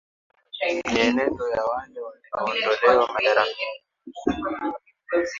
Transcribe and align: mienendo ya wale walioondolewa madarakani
mienendo 0.93 1.43
ya 1.53 1.63
wale 1.69 1.99
walioondolewa 2.05 3.07
madarakani 3.13 3.81